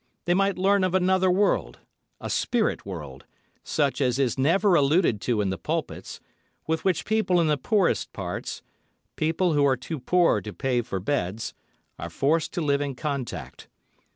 [0.25, 1.77] They might learn of another world,
[2.19, 3.23] a spirit world,
[3.63, 6.19] such as is never alluded to in the pulpits,
[6.65, 12.09] with which people in the poorest parts—people who are too poor to pay for beds—are
[12.09, 13.67] forced to live in contact.